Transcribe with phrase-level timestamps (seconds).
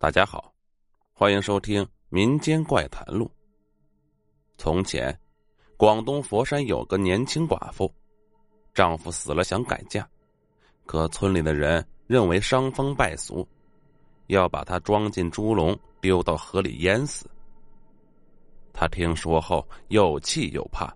[0.00, 0.50] 大家好，
[1.12, 3.26] 欢迎收听《民间怪谈录》。
[4.56, 5.14] 从前，
[5.76, 7.92] 广东佛山有个年轻寡妇，
[8.72, 10.08] 丈夫死了想改嫁，
[10.86, 13.46] 可村里的人认为伤风败俗，
[14.28, 17.28] 要把她装进猪笼丢到河里淹死。
[18.72, 20.90] 她听说后又气又怕，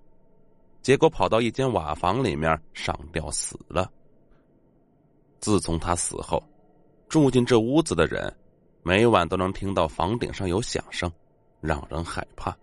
[0.81, 3.93] 结果跑到一间瓦房里面上吊死了。
[5.41, 6.43] 自从她死后，
[7.07, 8.35] 住进这屋子的人。
[8.87, 11.11] 每晚都能听到房顶上有响声，
[11.63, 12.55] 让人害怕。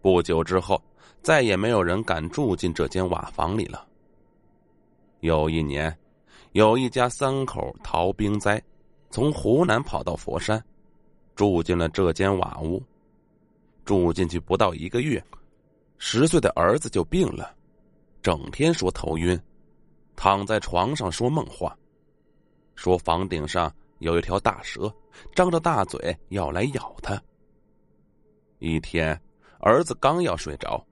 [0.00, 0.80] 不久之后，
[1.20, 3.84] 再也没有人敢住进这间瓦房里了。
[5.18, 5.92] 有一年，
[6.52, 8.62] 有一家三口逃兵灾，
[9.10, 10.64] 从湖南跑到佛山，
[11.34, 12.80] 住进了这间瓦屋。
[13.84, 15.20] 住进去不到一个月，
[15.98, 17.52] 十岁的儿子就病了，
[18.22, 19.36] 整天说头晕，
[20.14, 21.76] 躺在床上说梦话，
[22.76, 23.74] 说房顶上。
[23.98, 24.92] 有一条大蛇，
[25.34, 27.20] 张着大嘴要来咬他。
[28.58, 29.18] 一天，
[29.60, 30.84] 儿子刚要睡着，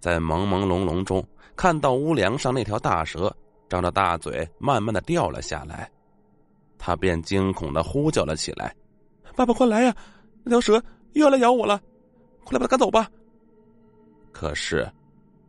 [0.00, 3.34] 在朦朦胧胧中看到屋梁上那条大蛇
[3.68, 5.90] 张着大嘴，慢慢的掉了下来，
[6.78, 8.74] 他便惊恐的呼叫了起来
[9.36, 9.96] ：“爸爸，快来呀！
[10.42, 11.80] 那条蛇又要来咬我了，
[12.44, 13.10] 快来把它赶走吧！”
[14.32, 14.90] 可是，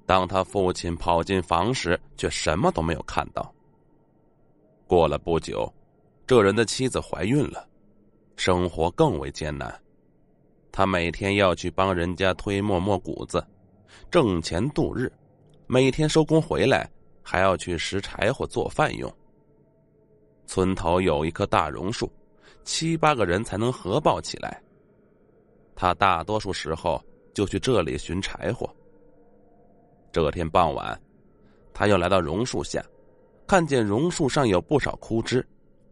[0.05, 3.53] 当他父亲跑进房时，却什么都没有看到。
[4.87, 5.71] 过了不久。
[6.31, 7.67] 这人的妻子怀孕了，
[8.37, 9.69] 生活更为艰难。
[10.71, 13.45] 他每天要去帮人家推磨磨谷子，
[14.09, 15.11] 挣钱度日。
[15.67, 16.89] 每天收工回来，
[17.21, 19.13] 还要去拾柴火做饭用。
[20.47, 22.09] 村头有一棵大榕树，
[22.63, 24.63] 七八个人才能合抱起来。
[25.75, 28.73] 他大多数时候就去这里寻柴火。
[30.13, 30.97] 这天傍晚，
[31.73, 32.81] 他又来到榕树下，
[33.45, 35.45] 看见榕树上有不少枯枝。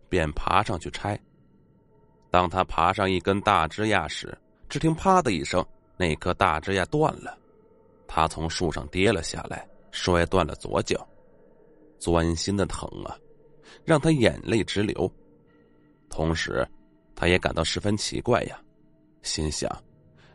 [0.10, 1.18] 便爬上去拆。
[2.32, 5.66] 当他爬上一根大枝桠时，只听“啪”的一声，
[5.98, 7.38] 那棵大枝桠断了，
[8.08, 11.08] 他从树上跌了下来，摔断了左脚，
[11.98, 13.18] 钻心的疼啊，
[13.84, 15.12] 让他眼泪直流。
[16.10, 16.68] 同时，
[17.16, 18.60] 他也感到十分奇怪呀，
[19.24, 19.70] 心想：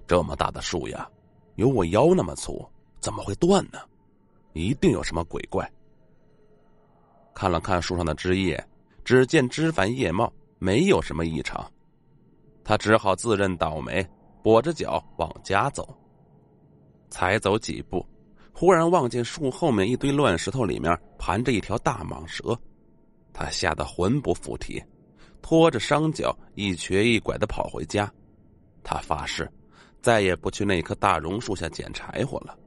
[0.06, 1.08] 这么大的树呀，
[1.54, 2.64] 有我腰那么粗，
[3.00, 3.78] 怎么会断呢？
[4.52, 5.68] 一定有什么鬼怪。
[7.34, 8.64] 看了看树上的枝叶。
[9.04, 11.70] 只见枝繁叶茂，没有什么异常，
[12.64, 14.04] 他只好自认倒霉，
[14.42, 15.86] 跛着脚往家走。
[17.10, 18.04] 才走几步，
[18.52, 22.58] 忽然望见树后面一堆乱石头里面盘着一条大蟒蛇，
[23.32, 24.82] 他吓得魂不附体，
[25.42, 28.10] 拖着伤脚一瘸一拐的跑回家。
[28.82, 29.48] 他发誓，
[30.00, 32.58] 再也不去那棵大榕树下捡柴火了。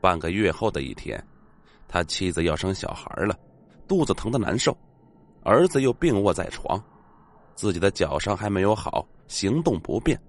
[0.00, 1.22] 半个月后的一天，
[1.86, 3.38] 他妻子要生小孩了，
[3.86, 4.76] 肚子疼的难受。
[5.46, 6.82] 儿子又病卧在床，
[7.54, 10.20] 自己的脚伤还没有好，行动不便，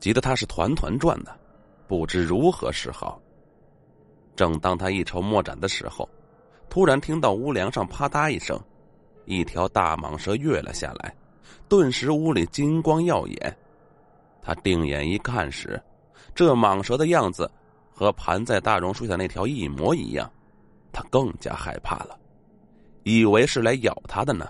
[0.00, 1.38] 急得他是团团转的，
[1.86, 3.20] 不知如何是好。
[4.34, 6.08] 正当他一筹莫展的时候，
[6.70, 8.58] 突然听到屋梁上啪嗒一声，
[9.26, 11.14] 一条大蟒蛇跃了下来，
[11.68, 13.58] 顿时屋里金光耀眼。
[14.40, 15.78] 他定眼一看时，
[16.34, 17.50] 这蟒蛇的样子
[17.92, 20.32] 和盘在大榕树下那条一模一样，
[20.92, 22.18] 他更加害怕了。
[23.08, 24.46] 以为是来咬他的呢。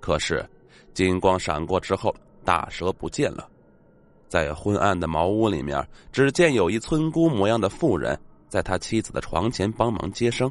[0.00, 0.48] 可是，
[0.94, 2.14] 金光闪过之后，
[2.44, 3.46] 大蛇不见了。
[4.28, 10.50] 在昏暗的茅屋里面，只见有一村姑模样的妇人，在他妻子的床前帮忙接生，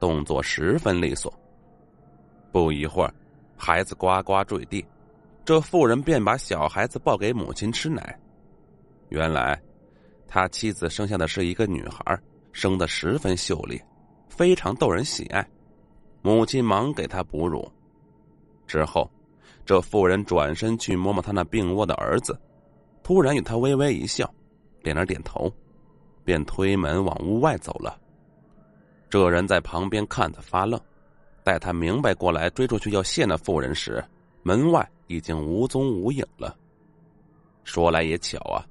[0.00, 1.32] 动作十分利索。
[2.50, 3.12] 不一会儿，
[3.56, 4.84] 孩子呱呱坠地，
[5.44, 8.18] 这妇人便把小孩子抱给母亲吃奶。
[9.10, 9.60] 原来，
[10.26, 12.18] 他妻子生下的是一个女孩，
[12.52, 13.80] 生的十分秀丽，
[14.28, 15.46] 非常逗人喜爱。
[16.26, 17.70] 母亲忙给他哺乳，
[18.66, 19.08] 之后，
[19.64, 22.36] 这妇人转身去摸摸他那病卧的儿子，
[23.04, 24.28] 突然与他微微一笑，
[24.82, 25.48] 点了点头，
[26.24, 27.96] 便推门往屋外走了。
[29.08, 30.80] 这人在旁边看着发愣，
[31.44, 34.04] 待他明白过来追出去要谢那妇人时，
[34.42, 36.58] 门外已经无踪无影了。
[37.62, 38.66] 说来也巧啊，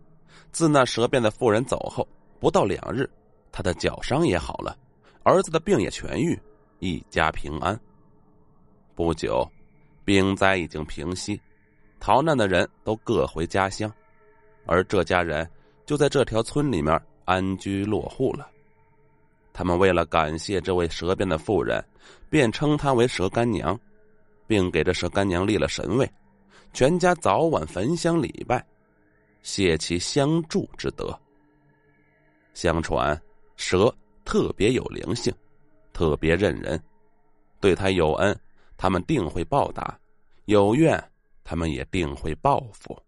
[0.51, 2.05] 自那蛇变的妇人走后，
[2.37, 3.09] 不到两日，
[3.49, 4.77] 他的脚伤也好了，
[5.23, 6.37] 儿子的病也痊愈。
[6.85, 7.77] 一家平安。
[8.93, 9.43] 不久，
[10.03, 11.41] 兵灾已经平息，
[11.99, 13.91] 逃难的人都各回家乡，
[14.67, 15.49] 而这家人
[15.83, 18.47] 就在这条村里面安居落户了。
[19.51, 21.83] 他们为了感谢这位蛇变的妇人，
[22.29, 23.79] 便称她为蛇干娘，
[24.45, 26.07] 并给这蛇干娘立了神位，
[26.71, 28.63] 全家早晚焚香礼拜，
[29.41, 31.19] 谢其相助之德。
[32.53, 33.19] 相传，
[33.55, 33.91] 蛇
[34.23, 35.33] 特别有灵性。
[35.95, 36.83] 特别认人，
[37.61, 38.37] 对他有恩，
[38.75, 39.97] 他们定会报答；
[40.43, 41.01] 有怨，
[41.41, 43.01] 他们也定会报复。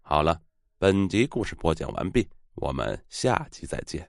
[0.00, 0.40] 好了，
[0.78, 4.08] 本集故事播讲完毕，我们下集再见。